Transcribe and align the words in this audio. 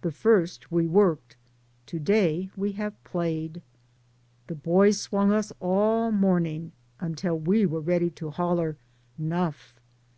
The 0.00 0.10
first 0.10 0.72
we 0.72 0.86
worked, 0.86 1.36
to 1.84 1.98
day 1.98 2.48
we 2.56 2.72
have 2.80 3.04
played. 3.04 3.60
The 4.46 4.54
boys 4.54 4.98
swung 4.98 5.32
us 5.32 5.52
all 5.60 6.10
morning, 6.10 6.72
until 6.98 7.38
we 7.38 7.66
were 7.66 7.82
ready 7.82 8.08
to 8.12 8.30
"holler 8.30 8.78
nuff." 9.18 9.78